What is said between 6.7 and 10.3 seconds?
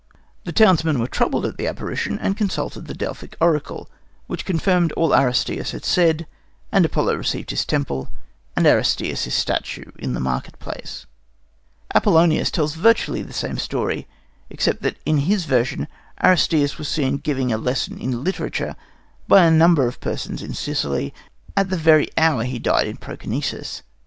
and Apollo received his temple and Aristeas his statue in the